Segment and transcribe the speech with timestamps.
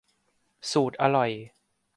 [0.71, 1.31] สูตรอร่อย